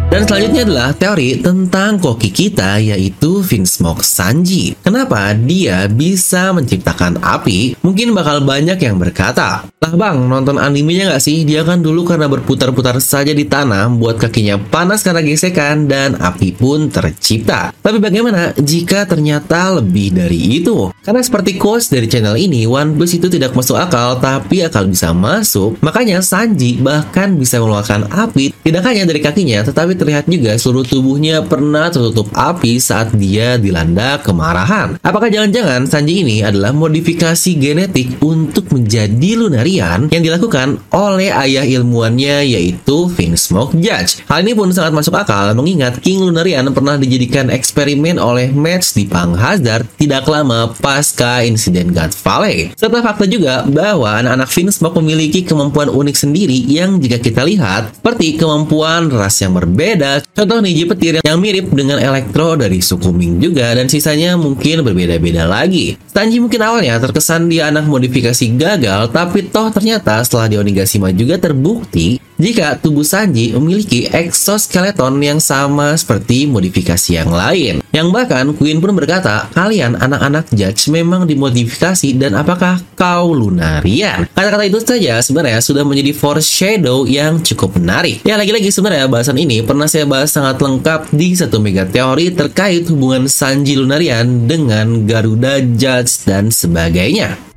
Dan 0.08 0.24
selanjutnya 0.24 0.64
adalah 0.64 0.90
teori 0.96 1.36
tentang 1.44 2.00
koki 2.00 2.32
kita 2.32 2.80
yaitu 2.80 3.44
Vinsmoke 3.44 4.00
Sanji. 4.00 4.72
Kenapa 4.80 5.36
dia 5.36 5.84
bisa 5.84 6.48
menciptakan 6.56 7.20
api? 7.20 7.76
Mungkin 7.84 8.16
bakal 8.16 8.40
banyak 8.40 8.80
yang 8.80 8.96
berkata, 8.96 9.68
lah 9.68 9.92
bang, 9.92 10.16
nonton 10.24 10.56
animenya 10.56 11.12
nggak 11.12 11.20
sih? 11.20 11.44
Dia 11.44 11.60
kan 11.60 11.84
dulu 11.84 12.08
karena 12.08 12.24
berputar-putar 12.24 12.96
saja 13.04 13.36
di 13.36 13.44
tanah, 13.44 13.92
buat 14.00 14.16
kakinya 14.16 14.56
panas 14.56 15.04
karena 15.04 15.20
gesekan, 15.20 15.84
dan 15.84 16.16
api 16.16 16.56
pun 16.56 16.88
tercipta. 16.88 17.76
Tapi 17.76 18.00
bagaimana 18.00 18.56
jika 18.56 19.04
ternyata 19.04 19.76
lebih 19.76 20.16
dari 20.16 20.56
itu? 20.64 20.88
Karena 21.04 21.20
seperti 21.20 21.60
quotes 21.60 21.92
dari 21.92 22.08
channel 22.08 22.40
ini, 22.40 22.64
One 22.64 22.96
Piece 22.96 23.20
itu 23.20 23.28
tidak 23.28 23.52
masuk 23.52 23.76
akal, 23.76 24.16
tapi 24.16 24.64
akal 24.64 24.88
bisa 24.88 25.12
masuk. 25.12 25.76
Makanya 25.84 26.24
Sanji 26.24 26.80
bahkan 26.80 27.36
bisa 27.36 27.60
mengeluarkan 27.60 28.08
api, 28.08 28.56
tidak 28.64 28.88
hanya 28.88 29.04
dari 29.04 29.20
kakinya, 29.20 29.68
tetapi 29.68 29.97
terlihat 29.98 30.30
juga 30.30 30.54
seluruh 30.54 30.86
tubuhnya 30.86 31.42
pernah 31.42 31.90
tertutup 31.90 32.30
api 32.30 32.78
saat 32.78 33.10
dia 33.18 33.58
dilanda 33.58 34.22
kemarahan. 34.22 34.96
Apakah 35.02 35.26
jangan-jangan 35.26 35.90
Sanji 35.90 36.22
ini 36.22 36.46
adalah 36.46 36.70
modifikasi 36.70 37.50
genetik 37.58 38.22
untuk 38.22 38.70
menjadi 38.70 39.30
Lunarian 39.34 40.06
yang 40.14 40.22
dilakukan 40.22 40.78
oleh 40.94 41.34
ayah 41.34 41.66
ilmuannya 41.66 42.46
yaitu 42.46 43.10
Smoke 43.34 43.74
Judge? 43.82 44.22
Hal 44.30 44.46
ini 44.46 44.54
pun 44.54 44.70
sangat 44.70 44.94
masuk 44.94 45.18
akal 45.18 45.50
mengingat 45.58 45.98
King 45.98 46.22
Lunarian 46.22 46.70
pernah 46.70 46.94
dijadikan 46.94 47.50
eksperimen 47.50 48.22
oleh 48.22 48.54
Mads 48.54 48.94
di 48.94 49.10
Pang 49.10 49.34
Hazard 49.34 49.88
tidak 49.98 50.30
lama 50.30 50.70
pasca 50.78 51.42
insiden 51.42 51.90
God 51.90 52.14
Valley. 52.22 52.70
Serta 52.78 53.02
fakta 53.02 53.26
juga 53.26 53.66
bahwa 53.66 54.22
anak-anak 54.22 54.48
Smoke 54.68 55.00
memiliki 55.02 55.42
kemampuan 55.42 55.88
unik 55.88 56.16
sendiri 56.16 56.54
yang 56.68 57.00
jika 57.00 57.18
kita 57.18 57.42
lihat 57.42 57.96
seperti 57.98 58.36
kemampuan 58.36 59.08
ras 59.08 59.40
yang 59.40 59.56
berbeda, 59.56 59.87
Contoh 60.34 60.58
nih 60.60 60.84
petir 60.90 61.14
yang 61.24 61.38
mirip 61.40 61.72
dengan 61.72 61.96
elektro 62.02 62.58
dari 62.58 62.82
suku 62.82 63.08
Ming 63.14 63.40
juga 63.40 63.72
dan 63.72 63.88
sisanya 63.88 64.36
mungkin 64.36 64.84
berbeda-beda 64.84 65.48
lagi. 65.48 65.96
Sanji 66.10 66.42
mungkin 66.42 66.60
awalnya 66.60 67.00
terkesan 67.00 67.48
dia 67.48 67.72
anak 67.72 67.88
modifikasi 67.88 68.44
gagal, 68.58 69.08
tapi 69.14 69.48
toh 69.48 69.72
ternyata 69.72 70.20
setelah 70.20 70.50
di 70.50 70.56
Onigashima 70.58 71.14
juga 71.14 71.38
terbukti 71.38 72.20
jika 72.38 72.78
tubuh 72.78 73.02
Sanji 73.02 73.50
memiliki 73.50 74.06
exoskeleton 74.06 75.18
yang 75.18 75.42
sama 75.42 75.98
seperti 75.98 76.46
modifikasi 76.46 77.10
yang 77.18 77.34
lain. 77.34 77.82
Yang 77.90 78.08
bahkan 78.14 78.46
Queen 78.54 78.78
pun 78.78 78.94
berkata, 78.94 79.50
kalian 79.50 79.98
anak-anak 79.98 80.46
Judge 80.54 80.86
memang 80.94 81.26
dimodifikasi 81.26 82.14
dan 82.14 82.38
apakah 82.38 82.78
kau 82.94 83.34
Lunarian? 83.34 84.30
Kata-kata 84.30 84.64
itu 84.70 84.78
saja 84.78 85.18
sebenarnya 85.18 85.58
sudah 85.58 85.82
menjadi 85.82 86.14
foreshadow 86.14 87.04
yang 87.10 87.42
cukup 87.42 87.74
menarik. 87.74 88.22
Ya 88.22 88.38
lagi-lagi 88.38 88.70
sebenarnya 88.70 89.10
bahasan 89.10 89.36
ini 89.36 89.66
pernah 89.66 89.90
saya 89.90 90.06
bahas 90.06 90.30
sangat 90.30 90.62
lengkap 90.62 91.10
di 91.10 91.34
satu 91.34 91.58
mega 91.58 91.84
teori 91.90 92.30
terkait 92.30 92.86
hubungan 92.86 93.26
Sanji 93.26 93.74
Lunarian 93.74 94.46
dengan 94.46 95.02
Garuda 95.10 95.58
Judge 95.74 96.22
dan 96.22 96.54
sebagainya. 96.54 97.48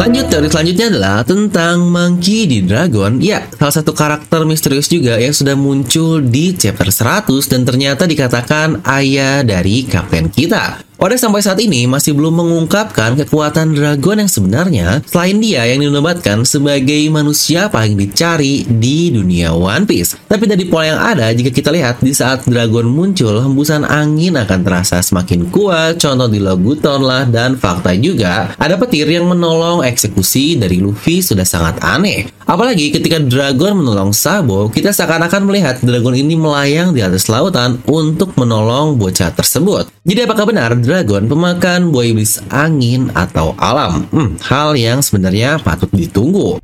Lanjut, 0.00 0.32
teori 0.32 0.48
selanjutnya 0.48 0.86
adalah 0.88 1.20
tentang 1.28 1.84
Monkey 1.92 2.48
di 2.48 2.64
Dragon. 2.64 3.20
Ya, 3.20 3.44
salah 3.52 3.84
satu 3.84 3.92
karakter 3.92 4.48
misterius 4.48 4.88
juga 4.88 5.20
yang 5.20 5.36
sudah 5.36 5.52
muncul 5.52 6.24
di 6.24 6.56
chapter 6.56 6.88
100 6.88 7.28
dan 7.52 7.68
ternyata 7.68 8.08
dikatakan 8.08 8.80
ayah 8.88 9.44
dari 9.44 9.84
kapten 9.84 10.32
kita. 10.32 10.89
Oda 11.00 11.16
sampai 11.16 11.40
saat 11.40 11.56
ini 11.64 11.88
masih 11.88 12.12
belum 12.12 12.44
mengungkapkan 12.44 13.16
kekuatan 13.16 13.72
Dragon 13.72 14.20
yang 14.20 14.28
sebenarnya 14.28 15.00
selain 15.08 15.40
dia 15.40 15.64
yang 15.64 15.80
dinobatkan 15.80 16.44
sebagai 16.44 17.08
manusia 17.08 17.72
paling 17.72 17.96
dicari 17.96 18.68
di 18.68 19.08
dunia 19.08 19.56
One 19.56 19.88
Piece. 19.88 20.20
Tapi 20.28 20.44
dari 20.44 20.68
pola 20.68 20.92
yang 20.92 21.00
ada, 21.00 21.32
jika 21.32 21.56
kita 21.56 21.72
lihat 21.72 22.04
di 22.04 22.12
saat 22.12 22.44
Dragon 22.44 22.84
muncul, 22.84 23.32
hembusan 23.40 23.88
angin 23.88 24.36
akan 24.36 24.60
terasa 24.60 25.00
semakin 25.00 25.48
kuat, 25.48 25.96
contoh 25.96 26.28
di 26.28 26.36
Loguton 26.36 27.00
lah, 27.00 27.24
dan 27.24 27.56
fakta 27.56 27.96
juga 27.96 28.52
ada 28.60 28.76
petir 28.76 29.08
yang 29.08 29.24
menolong 29.24 29.80
eksekusi 29.80 30.60
dari 30.60 30.84
Luffy 30.84 31.24
sudah 31.24 31.48
sangat 31.48 31.80
aneh. 31.80 32.28
Apalagi 32.44 32.92
ketika 32.92 33.16
Dragon 33.24 33.72
menolong 33.72 34.12
Sabo, 34.12 34.68
kita 34.68 34.92
seakan-akan 34.92 35.48
melihat 35.48 35.80
Dragon 35.80 36.12
ini 36.12 36.36
melayang 36.36 36.92
di 36.92 37.00
atas 37.00 37.24
lautan 37.32 37.80
untuk 37.88 38.36
menolong 38.36 39.00
bocah 39.00 39.32
tersebut. 39.32 39.88
Jadi 40.04 40.26
apakah 40.26 40.44
benar 40.44 40.74
dragon 40.90 41.30
pemakan 41.30 41.94
buah 41.94 42.02
iblis 42.02 42.42
angin 42.50 43.14
atau 43.14 43.54
alam? 43.62 44.10
Hmm, 44.10 44.34
hal 44.42 44.74
yang 44.74 44.98
sebenarnya 44.98 45.62
patut 45.62 45.86
ditunggu. 45.94 46.58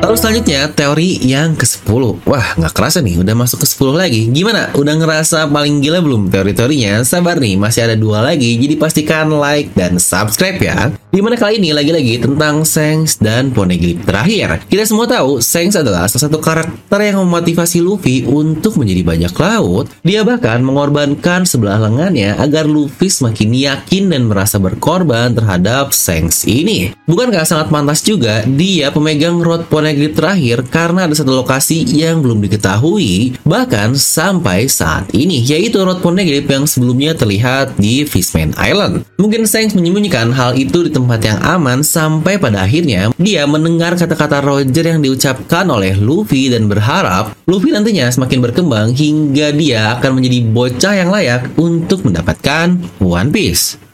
Lalu 0.00 0.16
selanjutnya 0.16 0.72
teori 0.72 1.20
yang 1.20 1.52
ke-10 1.60 2.24
Wah 2.24 2.56
nggak 2.56 2.72
kerasa 2.72 3.04
nih 3.04 3.20
udah 3.20 3.36
masuk 3.36 3.60
ke 3.60 3.66
10 3.68 4.00
lagi. 4.00 4.22
Gimana? 4.32 4.72
Udah 4.72 4.96
ngerasa 4.96 5.44
paling 5.52 5.84
gila 5.84 6.00
belum 6.00 6.32
teori-teorinya? 6.32 7.04
Sabar 7.04 7.36
nih 7.36 7.60
masih 7.60 7.84
ada 7.84 7.96
dua 8.00 8.24
lagi. 8.24 8.56
Jadi 8.56 8.80
pastikan 8.80 9.28
like 9.28 9.76
dan 9.76 10.00
subscribe 10.00 10.56
ya. 10.56 10.88
Di 11.10 11.18
mana 11.18 11.34
kali 11.34 11.58
ini 11.58 11.74
lagi-lagi 11.74 12.22
tentang 12.22 12.62
Sengs 12.62 13.18
dan 13.18 13.50
Poneglyph 13.50 14.06
terakhir. 14.06 14.62
Kita 14.70 14.86
semua 14.86 15.10
tahu 15.10 15.42
Sengs 15.42 15.74
adalah 15.74 16.06
salah 16.06 16.30
satu 16.30 16.38
karakter 16.38 17.00
yang 17.02 17.20
memotivasi 17.26 17.82
Luffy 17.82 18.22
untuk 18.24 18.78
menjadi 18.78 19.02
banyak 19.02 19.34
laut. 19.34 19.90
Dia 20.06 20.22
bahkan 20.22 20.62
mengorbankan 20.62 21.44
sebelah 21.44 21.82
lengannya 21.82 22.38
agar 22.38 22.64
Luffy 22.70 23.10
semakin 23.10 23.50
yakin 23.50 24.06
dan 24.06 24.30
merasa 24.30 24.62
berkorban 24.62 25.34
terhadap 25.34 25.90
Sengs 25.90 26.46
ini. 26.46 26.94
Bukankah 27.10 27.42
sangat 27.42 27.74
pantas 27.74 28.06
juga 28.06 28.46
dia 28.46 28.94
pemegang 28.94 29.42
rod 29.42 29.66
Poneglyph 29.66 29.89
Poneglyph 29.90 30.22
terakhir 30.22 30.62
karena 30.70 31.10
ada 31.10 31.18
satu 31.18 31.34
lokasi 31.42 31.82
yang 31.82 32.22
belum 32.22 32.38
diketahui 32.46 33.42
bahkan 33.42 33.98
sampai 33.98 34.70
saat 34.70 35.10
ini 35.10 35.42
yaitu 35.42 35.82
Rod 35.82 35.98
Poneglyph 35.98 36.46
yang 36.46 36.62
sebelumnya 36.62 37.10
terlihat 37.18 37.74
di 37.74 38.06
Fishman 38.06 38.54
Island. 38.54 39.02
Mungkin 39.18 39.50
Shanks 39.50 39.74
menyembunyikan 39.74 40.30
hal 40.30 40.54
itu 40.54 40.86
di 40.86 40.94
tempat 40.94 41.26
yang 41.26 41.42
aman 41.42 41.82
sampai 41.82 42.38
pada 42.38 42.62
akhirnya 42.62 43.10
dia 43.18 43.42
mendengar 43.50 43.98
kata-kata 43.98 44.38
Roger 44.38 44.94
yang 44.94 45.02
diucapkan 45.02 45.66
oleh 45.66 45.98
Luffy 45.98 46.46
dan 46.46 46.70
berharap 46.70 47.34
Luffy 47.50 47.74
nantinya 47.74 48.06
semakin 48.14 48.38
berkembang 48.46 48.94
hingga 48.94 49.50
dia 49.50 49.98
akan 49.98 50.22
menjadi 50.22 50.38
bocah 50.54 50.94
yang 50.94 51.10
layak 51.10 51.50
untuk 51.58 52.06
mendapatkan 52.06 52.78
One 53.02 53.34
Piece. 53.34 53.89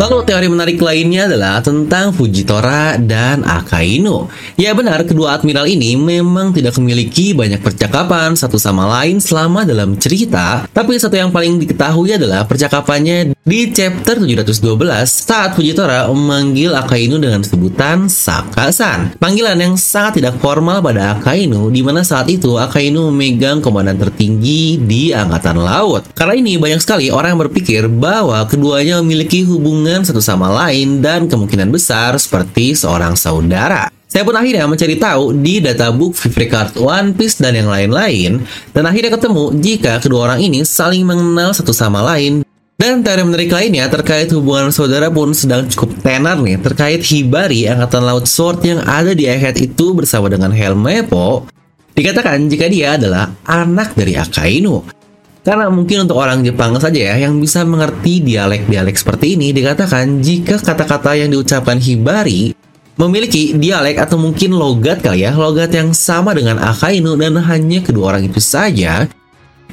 Lalu 0.00 0.24
teori 0.24 0.48
menarik 0.48 0.80
lainnya 0.80 1.28
adalah 1.28 1.60
tentang 1.60 2.16
Fujitora 2.16 2.96
dan 2.96 3.44
Akainu. 3.44 4.32
Ya 4.56 4.72
benar, 4.72 5.04
kedua 5.04 5.36
admiral 5.36 5.68
ini 5.68 5.92
memang 5.92 6.56
tidak 6.56 6.72
memiliki 6.80 7.36
banyak 7.36 7.60
percakapan 7.60 8.32
satu 8.32 8.56
sama 8.56 8.88
lain 8.88 9.20
selama 9.20 9.68
dalam 9.68 10.00
cerita, 10.00 10.64
tapi 10.72 10.96
satu 10.96 11.20
yang 11.20 11.28
paling 11.28 11.60
diketahui 11.60 12.16
adalah 12.16 12.48
percakapannya 12.48 13.36
di 13.44 13.68
chapter 13.76 14.24
712 14.24 15.04
saat 15.04 15.52
Fujitora 15.52 16.08
memanggil 16.08 16.72
Akainu 16.72 17.20
dengan 17.20 17.44
sebutan 17.44 18.08
Sakasan. 18.08 19.20
Panggilan 19.20 19.60
yang 19.60 19.76
sangat 19.76 20.24
tidak 20.24 20.40
formal 20.40 20.80
pada 20.80 21.20
Akainu, 21.20 21.68
di 21.68 21.84
mana 21.84 22.00
saat 22.00 22.32
itu 22.32 22.56
Akainu 22.56 23.12
memegang 23.12 23.60
komandan 23.60 24.00
tertinggi 24.00 24.80
di 24.80 25.12
Angkatan 25.12 25.60
Laut. 25.60 26.08
Karena 26.16 26.40
ini 26.40 26.56
banyak 26.56 26.80
sekali 26.80 27.12
orang 27.12 27.36
yang 27.36 27.42
berpikir 27.44 27.84
bahwa 27.92 28.40
keduanya 28.48 29.04
memiliki 29.04 29.44
hubungan 29.44 29.89
hubungan 29.90 30.06
satu 30.06 30.22
sama 30.22 30.46
lain 30.46 31.02
dan 31.02 31.26
kemungkinan 31.26 31.66
besar 31.74 32.14
seperti 32.14 32.78
seorang 32.78 33.18
saudara. 33.18 33.90
Saya 34.06 34.22
pun 34.22 34.38
akhirnya 34.38 34.70
mencari 34.70 34.94
tahu 34.94 35.34
di 35.34 35.58
databook 35.58 36.14
Fifty 36.14 36.46
Card 36.46 36.78
One 36.78 37.10
Piece 37.10 37.42
dan 37.42 37.58
yang 37.58 37.66
lain-lain, 37.66 38.38
dan 38.70 38.86
akhirnya 38.86 39.18
ketemu 39.18 39.50
jika 39.58 39.98
kedua 39.98 40.30
orang 40.30 40.46
ini 40.46 40.62
saling 40.62 41.02
mengenal 41.02 41.50
satu 41.50 41.74
sama 41.74 42.06
lain. 42.06 42.46
Dan 42.78 43.02
teori 43.02 43.26
menarik 43.26 43.50
lainnya 43.50 43.90
terkait 43.90 44.30
hubungan 44.30 44.70
saudara 44.70 45.10
pun 45.10 45.34
sedang 45.34 45.66
cukup 45.66 45.90
tenar 46.06 46.38
nih 46.38 46.62
terkait 46.62 47.02
Hibari 47.02 47.66
Angkatan 47.66 48.06
Laut 48.06 48.30
Sword 48.30 48.62
yang 48.62 48.86
ada 48.86 49.10
di 49.10 49.26
Egghead 49.26 49.58
itu 49.58 49.90
bersama 49.90 50.30
dengan 50.30 50.54
Helmepo. 50.54 51.50
Dikatakan 51.98 52.46
jika 52.46 52.70
dia 52.70 52.94
adalah 52.94 53.34
anak 53.42 53.98
dari 53.98 54.14
Akainu. 54.14 54.99
Karena 55.40 55.72
mungkin 55.72 56.04
untuk 56.04 56.20
orang 56.20 56.44
Jepang 56.44 56.76
saja 56.76 57.00
ya 57.12 57.16
yang 57.16 57.40
bisa 57.40 57.64
mengerti 57.64 58.20
dialek-dialek 58.20 58.92
seperti 58.92 59.40
ini 59.40 59.56
dikatakan 59.56 60.20
jika 60.20 60.60
kata-kata 60.60 61.16
yang 61.16 61.32
diucapkan 61.32 61.80
Hibari 61.80 62.52
memiliki 63.00 63.56
dialek 63.56 63.96
atau 63.96 64.20
mungkin 64.20 64.52
logat 64.52 65.00
kali 65.00 65.24
ya, 65.24 65.32
logat 65.32 65.72
yang 65.72 65.96
sama 65.96 66.36
dengan 66.36 66.60
Akainu 66.60 67.16
dan 67.16 67.40
hanya 67.40 67.80
kedua 67.80 68.12
orang 68.12 68.28
itu 68.28 68.36
saja 68.36 69.08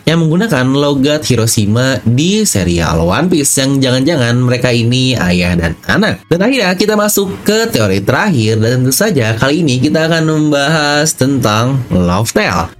yang 0.07 0.23
menggunakan 0.23 0.63
logat 0.71 1.27
Hiroshima 1.27 1.99
di 2.07 2.47
serial 2.47 3.03
One 3.03 3.27
Piece 3.27 3.59
yang 3.59 3.83
jangan-jangan 3.83 4.39
mereka 4.39 4.71
ini 4.71 5.19
ayah 5.19 5.59
dan 5.59 5.75
anak. 5.83 6.23
Dan 6.31 6.47
akhirnya 6.47 6.71
kita 6.79 6.95
masuk 6.95 7.43
ke 7.43 7.67
teori 7.67 7.99
terakhir 7.99 8.55
dan 8.63 8.79
tentu 8.79 8.95
saja 8.95 9.35
kali 9.35 9.67
ini 9.67 9.83
kita 9.83 10.07
akan 10.07 10.23
membahas 10.23 11.11
tentang 11.11 11.83
Love 11.91 12.31
Tale. 12.31 12.76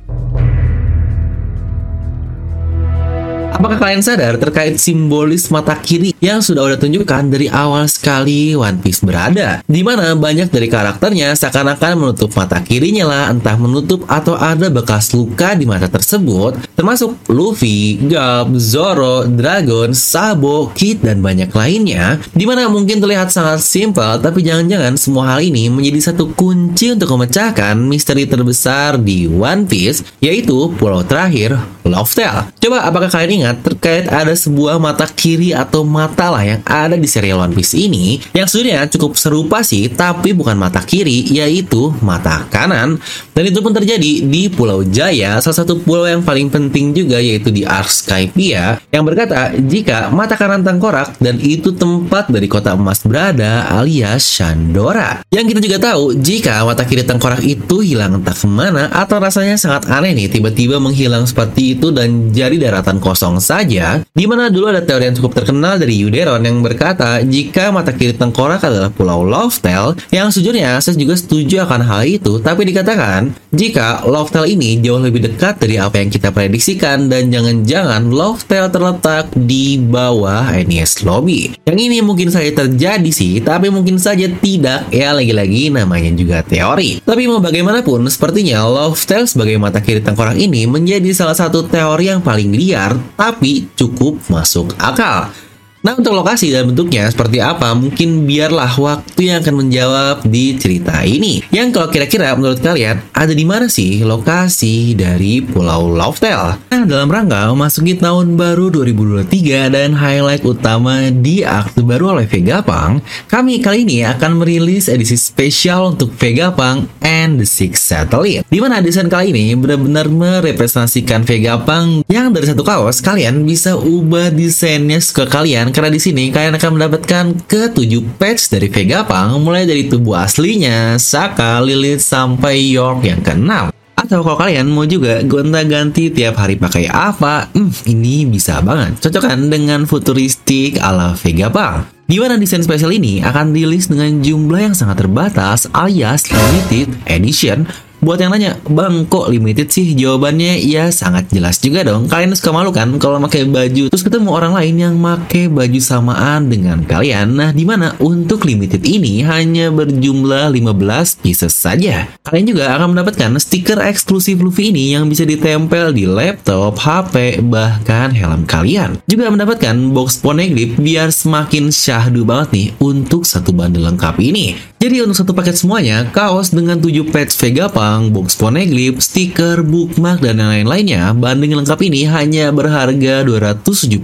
Apakah 3.58 3.82
kalian 3.82 4.06
sadar 4.06 4.38
terkait 4.38 4.78
simbolis 4.78 5.50
mata 5.50 5.74
kiri 5.74 6.14
yang 6.22 6.46
sudah 6.46 6.62
udah 6.62 6.78
tunjukkan 6.78 7.26
dari 7.26 7.50
awal 7.50 7.90
sekali 7.90 8.54
One 8.54 8.78
Piece 8.86 9.02
berada? 9.02 9.66
Di 9.66 9.82
mana 9.82 10.14
banyak 10.14 10.54
dari 10.54 10.70
karakternya 10.70 11.34
seakan-akan 11.34 11.98
menutup 11.98 12.38
mata 12.38 12.62
kirinya 12.62 13.10
lah, 13.10 13.24
entah 13.34 13.58
menutup 13.58 14.06
atau 14.06 14.38
ada 14.38 14.70
bekas 14.70 15.10
luka 15.18 15.58
di 15.58 15.66
mata 15.66 15.90
tersebut, 15.90 16.54
termasuk 16.78 17.18
Luffy, 17.34 17.98
Garp, 18.06 18.54
Zoro, 18.62 19.26
Dragon, 19.26 19.90
Sabo, 19.90 20.70
Kid, 20.78 21.02
dan 21.02 21.26
banyak 21.26 21.50
lainnya. 21.50 22.22
Di 22.38 22.46
mana 22.46 22.70
mungkin 22.70 23.02
terlihat 23.02 23.34
sangat 23.34 23.66
simpel, 23.66 24.22
tapi 24.22 24.46
jangan-jangan 24.46 24.94
semua 25.02 25.34
hal 25.34 25.42
ini 25.42 25.66
menjadi 25.74 26.14
satu 26.14 26.30
kunci 26.38 26.94
untuk 26.94 27.10
memecahkan 27.10 27.74
misteri 27.74 28.30
terbesar 28.30 29.02
di 29.02 29.26
One 29.26 29.66
Piece, 29.66 30.06
yaitu 30.22 30.70
pulau 30.78 31.02
terakhir, 31.02 31.58
Love 31.88 32.12
Tale. 32.14 32.52
Coba 32.60 32.84
apakah 32.84 33.10
kalian 33.10 33.44
ingat 33.44 33.64
terkait 33.64 34.06
ada 34.12 34.36
sebuah 34.36 34.76
mata 34.78 35.08
kiri 35.08 35.56
atau 35.56 35.88
mata 35.88 36.30
lah 36.30 36.44
yang 36.44 36.62
ada 36.68 37.00
di 37.00 37.08
serial 37.08 37.40
One 37.40 37.56
Piece 37.56 37.74
ini 37.74 38.20
yang 38.36 38.46
sebenarnya 38.46 38.92
cukup 38.92 39.16
serupa 39.16 39.64
sih 39.64 39.88
tapi 39.88 40.36
bukan 40.36 40.60
mata 40.60 40.84
kiri 40.84 41.32
yaitu 41.32 41.96
mata 42.04 42.44
kanan. 42.52 43.00
Dan 43.32 43.44
itu 43.48 43.60
pun 43.64 43.72
terjadi 43.72 44.26
di 44.26 44.50
Pulau 44.52 44.84
Jaya. 44.84 45.40
Salah 45.40 45.64
satu 45.64 45.80
pulau 45.80 46.10
yang 46.10 46.26
paling 46.26 46.52
penting 46.52 46.92
juga 46.92 47.22
yaitu 47.22 47.54
di 47.54 47.64
Ark 47.64 47.88
Skypia 47.88 48.82
yang 48.92 49.06
berkata 49.06 49.54
jika 49.56 50.10
mata 50.12 50.36
kanan 50.36 50.66
tengkorak 50.66 51.16
dan 51.22 51.40
itu 51.40 51.72
tempat 51.72 52.28
dari 52.28 52.50
kota 52.50 52.74
emas 52.74 53.06
berada 53.06 53.70
alias 53.72 54.26
Shandora. 54.26 55.24
Yang 55.30 55.56
kita 55.56 55.60
juga 55.64 55.78
tahu 55.94 56.04
jika 56.18 56.66
mata 56.66 56.84
kiri 56.84 57.06
tengkorak 57.06 57.46
itu 57.46 57.80
hilang 57.86 58.20
entah 58.20 58.36
ke 58.36 58.48
mana 58.50 58.90
atau 58.92 59.22
rasanya 59.22 59.56
sangat 59.56 59.88
aneh 59.88 60.18
nih 60.18 60.28
tiba-tiba 60.28 60.82
menghilang 60.82 61.24
seperti 61.30 61.77
dan 61.94 62.34
jadi 62.34 62.58
daratan 62.58 62.98
kosong 62.98 63.38
saja, 63.38 64.02
di 64.12 64.26
mana 64.26 64.50
dulu 64.50 64.74
ada 64.74 64.82
teori 64.82 65.08
yang 65.08 65.16
cukup 65.16 65.38
terkenal 65.38 65.78
dari 65.78 66.02
Yuderon 66.02 66.42
yang 66.42 66.66
berkata 66.66 67.22
jika 67.22 67.70
mata 67.70 67.94
kiri 67.94 68.18
tengkorak 68.18 68.66
adalah 68.66 68.90
pulau 68.90 69.22
Loftel, 69.22 69.94
yang 70.10 70.34
sejujurnya 70.34 70.82
saya 70.82 70.98
juga 70.98 71.14
setuju 71.14 71.64
akan 71.70 71.82
hal 71.86 72.02
itu, 72.10 72.42
tapi 72.42 72.66
dikatakan 72.66 73.32
jika 73.54 74.02
Loftel 74.10 74.50
ini 74.50 74.82
jauh 74.82 74.98
lebih 74.98 75.30
dekat 75.30 75.62
dari 75.62 75.78
apa 75.78 76.02
yang 76.02 76.10
kita 76.10 76.34
prediksikan 76.34 77.06
dan 77.12 77.30
jangan-jangan 77.30 78.10
Loftel 78.10 78.74
terletak 78.74 79.30
di 79.38 79.78
bawah 79.78 80.50
NES 80.58 81.06
Lobby. 81.06 81.54
Yang 81.70 81.78
ini 81.78 81.98
mungkin 82.02 82.34
saja 82.34 82.50
terjadi 82.50 83.12
sih, 83.14 83.44
tapi 83.44 83.70
mungkin 83.70 84.02
saja 84.02 84.26
tidak, 84.26 84.90
ya 84.90 85.14
lagi-lagi 85.14 85.70
namanya 85.70 86.10
juga 86.16 86.42
teori. 86.42 87.04
Tapi 87.04 87.22
mau 87.30 87.44
bagaimanapun, 87.44 88.08
sepertinya 88.08 88.66
Loftel 88.66 89.28
sebagai 89.28 89.60
mata 89.60 89.84
kiri 89.84 90.00
tengkorak 90.02 90.40
ini 90.40 90.64
menjadi 90.66 91.12
salah 91.12 91.36
satu 91.36 91.67
teori 91.68 92.10
yang 92.10 92.24
paling 92.24 92.52
liar, 92.56 92.96
tapi 93.16 93.70
cukup 93.76 94.20
masuk 94.32 94.74
akal. 94.80 95.47
Nah 95.88 95.96
untuk 95.96 96.20
lokasi 96.20 96.52
dan 96.52 96.68
bentuknya 96.68 97.08
seperti 97.08 97.40
apa 97.40 97.72
mungkin 97.72 98.28
biarlah 98.28 98.76
waktu 98.76 99.32
yang 99.32 99.40
akan 99.40 99.56
menjawab 99.56 100.20
di 100.28 100.60
cerita 100.60 101.00
ini. 101.08 101.40
Yang 101.48 101.80
kalau 101.80 101.88
kira-kira 101.88 102.36
menurut 102.36 102.60
kalian 102.60 103.00
ada 103.16 103.32
di 103.32 103.48
mana 103.48 103.72
sih 103.72 104.04
lokasi 104.04 105.00
dari 105.00 105.40
Pulau 105.40 105.88
Loftel? 105.88 106.60
Nah 106.68 106.84
dalam 106.84 107.08
rangka 107.08 107.48
memasuki 107.56 107.96
tahun 107.96 108.36
baru 108.36 108.68
2023 108.68 109.72
dan 109.72 109.96
highlight 109.96 110.44
utama 110.44 111.08
di 111.08 111.48
akte 111.48 111.80
baru 111.80 112.20
oleh 112.20 112.28
Vegapunk, 112.28 113.08
kami 113.32 113.64
kali 113.64 113.88
ini 113.88 114.04
akan 114.04 114.44
merilis 114.44 114.92
edisi 114.92 115.16
spesial 115.16 115.96
untuk 115.96 116.12
Vegapunk 116.20 116.92
and 117.00 117.40
the 117.40 117.48
Six 117.48 117.80
Satellite. 117.80 118.44
Di 118.52 118.60
mana 118.60 118.84
desain 118.84 119.08
kali 119.08 119.32
ini 119.32 119.56
benar-benar 119.56 120.12
merepresentasikan 120.12 121.24
Vegapunk 121.24 122.04
yang 122.12 122.36
dari 122.36 122.44
satu 122.44 122.68
kaos 122.68 123.00
kalian 123.00 123.48
bisa 123.48 123.80
ubah 123.80 124.36
desainnya 124.36 125.00
suka 125.00 125.24
kalian 125.32 125.77
karena 125.78 125.94
di 125.94 126.02
sini 126.02 126.34
kalian 126.34 126.58
akan 126.58 126.72
mendapatkan 126.74 127.26
ketujuh 127.46 128.18
patch 128.18 128.50
dari 128.50 128.66
Vegapunk 128.66 129.38
mulai 129.38 129.70
dari 129.70 129.86
tubuh 129.86 130.18
aslinya, 130.18 130.98
Saka, 130.98 131.62
Lilith 131.62 132.02
sampai 132.02 132.74
York 132.74 133.06
yang 133.06 133.22
keenam. 133.22 133.70
Atau 133.94 134.26
kalau 134.26 134.42
kalian 134.42 134.74
mau 134.74 134.90
juga 134.90 135.22
gonta-ganti 135.22 136.10
tiap 136.10 136.42
hari 136.42 136.58
pakai 136.58 136.90
apa, 136.90 137.54
hmm, 137.54 137.94
ini 137.94 138.26
bisa 138.26 138.58
banget. 138.66 138.98
Cocok 139.06 139.22
kan 139.30 139.54
dengan 139.54 139.86
futuristik 139.86 140.82
ala 140.82 141.14
Vegapunk. 141.14 141.94
Di 142.10 142.18
mana 142.18 142.42
desain 142.42 142.66
spesial 142.66 142.98
ini 142.98 143.22
akan 143.22 143.54
rilis 143.54 143.86
dengan 143.86 144.18
jumlah 144.18 144.72
yang 144.72 144.74
sangat 144.74 145.06
terbatas 145.06 145.70
alias 145.78 146.26
limited 146.34 146.90
edition 147.06 147.70
Buat 147.98 148.22
yang 148.22 148.30
nanya, 148.30 148.62
Bang 148.70 149.10
kok 149.10 149.26
limited 149.26 149.74
sih? 149.74 149.98
Jawabannya 149.98 150.62
ya 150.62 150.94
sangat 150.94 151.34
jelas 151.34 151.58
juga 151.58 151.82
dong. 151.82 152.06
Kalian 152.06 152.38
suka 152.38 152.54
malu 152.54 152.70
kan 152.70 152.94
kalau 153.02 153.18
pakai 153.26 153.50
baju 153.50 153.90
terus 153.90 154.06
ketemu 154.06 154.30
orang 154.30 154.54
lain 154.54 154.76
yang 154.78 154.96
pakai 155.02 155.50
baju 155.50 155.82
samaan 155.82 156.46
dengan 156.46 156.86
kalian. 156.86 157.34
Nah, 157.34 157.50
di 157.50 157.66
mana 157.66 157.98
untuk 157.98 158.46
limited 158.46 158.86
ini 158.86 159.26
hanya 159.26 159.74
berjumlah 159.74 160.54
15 160.54 161.26
pieces 161.26 161.58
saja. 161.58 162.06
Kalian 162.22 162.46
juga 162.46 162.78
akan 162.78 162.94
mendapatkan 162.94 163.34
stiker 163.42 163.82
eksklusif 163.82 164.38
Luffy 164.38 164.70
ini 164.70 164.94
yang 164.94 165.10
bisa 165.10 165.26
ditempel 165.26 165.90
di 165.90 166.06
laptop, 166.06 166.78
HP, 166.78 167.42
bahkan 167.50 168.14
helm 168.14 168.46
kalian. 168.46 169.02
Juga 169.10 169.34
mendapatkan 169.34 169.74
box 169.90 170.22
poneglyph 170.22 170.78
biar 170.78 171.10
semakin 171.10 171.74
syahdu 171.74 172.22
banget 172.30 172.50
nih 172.54 172.68
untuk 172.78 173.26
satu 173.26 173.50
bundle 173.50 173.90
lengkap 173.90 174.22
ini. 174.22 174.77
Jadi 174.88 175.04
untuk 175.04 175.20
satu 175.20 175.36
paket 175.36 175.60
semuanya, 175.60 176.08
kaos 176.16 176.56
dengan 176.56 176.80
7 176.80 177.12
patch 177.12 177.36
Vegapunk, 177.36 178.16
box 178.16 178.40
poneglyph, 178.40 179.04
stiker, 179.04 179.60
bookmark, 179.60 180.24
dan 180.24 180.40
lain-lainnya, 180.40 181.12
banding 181.12 181.60
lengkap 181.60 181.76
ini 181.92 182.08
hanya 182.08 182.56
berharga 182.56 183.28
275.000 183.28 184.00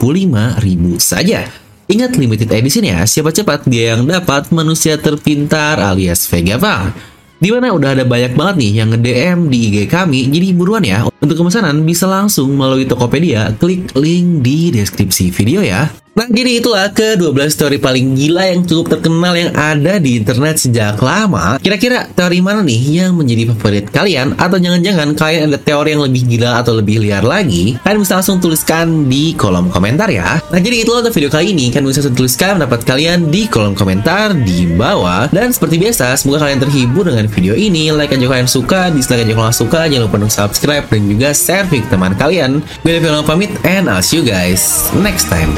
saja. 0.99 1.47
Ingat 1.87 2.19
limited 2.19 2.51
edition 2.51 2.83
ya, 2.83 2.99
siapa 3.07 3.31
cepat 3.31 3.63
dia 3.63 3.95
yang 3.95 4.03
dapat 4.03 4.51
manusia 4.51 4.99
terpintar 4.99 5.79
alias 5.79 6.27
Vegapunk. 6.27 6.91
Di 7.39 7.47
mana 7.47 7.71
udah 7.71 7.95
ada 7.95 8.03
banyak 8.03 8.35
banget 8.35 8.55
nih 8.59 8.71
yang 8.83 8.91
nge-DM 8.91 9.39
di 9.47 9.57
IG 9.71 9.77
kami, 9.87 10.27
jadi 10.35 10.51
buruan 10.51 10.83
ya. 10.83 11.07
Untuk 11.07 11.39
pemesanan 11.39 11.79
bisa 11.87 12.11
langsung 12.11 12.59
melalui 12.59 12.83
Tokopedia, 12.83 13.55
klik 13.55 13.95
link 13.95 14.43
di 14.43 14.75
deskripsi 14.75 15.31
video 15.31 15.63
ya. 15.63 16.02
Nah, 16.13 16.29
jadi 16.29 16.61
itulah 16.61 16.93
ke-12 16.93 17.57
teori 17.57 17.81
paling 17.81 18.13
gila 18.13 18.45
yang 18.45 18.61
cukup 18.69 18.85
terkenal 18.85 19.33
yang 19.33 19.49
ada 19.57 19.97
di 19.97 20.21
internet 20.21 20.61
sejak 20.61 21.01
lama. 21.01 21.57
Kira-kira 21.57 22.05
teori 22.13 22.37
mana 22.37 22.61
nih 22.61 23.01
yang 23.01 23.17
menjadi 23.17 23.49
favorit 23.49 23.89
kalian? 23.89 24.37
Atau 24.37 24.61
jangan-jangan 24.61 25.17
kalian 25.17 25.49
ada 25.49 25.57
teori 25.57 25.97
yang 25.97 26.05
lebih 26.05 26.21
gila 26.29 26.61
atau 26.61 26.77
lebih 26.77 27.01
liar 27.01 27.25
lagi? 27.25 27.81
Kalian 27.81 28.05
bisa 28.05 28.21
langsung 28.21 28.37
tuliskan 28.37 29.09
di 29.09 29.33
kolom 29.33 29.73
komentar 29.73 30.05
ya. 30.13 30.37
Nah, 30.53 30.61
jadi 30.61 30.85
itulah 30.85 31.01
untuk 31.01 31.17
video 31.17 31.33
kali 31.33 31.49
ini. 31.49 31.73
Kalian 31.73 31.89
bisa 31.89 32.05
tuliskan 32.13 32.61
pendapat 32.61 32.85
kalian 32.85 33.33
di 33.33 33.49
kolom 33.49 33.73
komentar 33.73 34.37
di 34.37 34.69
bawah. 34.69 35.33
Dan 35.33 35.49
seperti 35.49 35.81
biasa, 35.81 36.13
semoga 36.13 36.45
kalian 36.45 36.61
terhibur 36.61 37.09
dengan 37.09 37.25
video 37.25 37.57
ini. 37.57 37.89
Like 37.89 38.13
aja 38.13 38.29
kalian 38.29 38.45
suka, 38.45 38.93
dislike 38.93 39.25
aja 39.25 39.33
kalau 39.33 39.49
suka. 39.49 39.89
Jangan 39.89 40.05
lupa 40.05 40.21
untuk 40.21 40.29
subscribe 40.29 40.85
dan 40.93 41.09
juga 41.09 41.33
share 41.33 41.65
ke 41.65 41.81
teman 41.89 42.13
kalian. 42.13 42.61
Gue 42.85 43.01
Devil 43.01 43.25
pamit 43.25 43.49
and 43.65 43.89
I'll 43.89 44.05
see 44.05 44.21
you 44.21 44.29
guys 44.29 44.93
next 45.01 45.25
time. 45.33 45.57